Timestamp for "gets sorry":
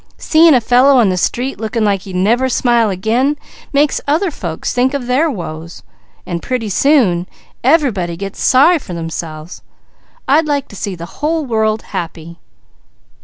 8.17-8.79